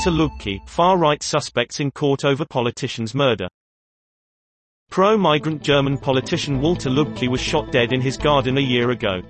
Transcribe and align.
Walter 0.00 0.16
Lübcke, 0.16 0.66
far-right 0.66 1.22
suspects 1.22 1.78
in 1.78 1.90
court 1.90 2.24
over 2.24 2.46
politician's 2.46 3.14
murder. 3.14 3.48
Pro-migrant 4.90 5.62
German 5.62 5.98
politician 5.98 6.62
Walter 6.62 6.88
Lübcke 6.88 7.28
was 7.28 7.38
shot 7.38 7.70
dead 7.70 7.92
in 7.92 8.00
his 8.00 8.16
garden 8.16 8.56
a 8.56 8.62
year 8.62 8.92
ago. 8.92 9.20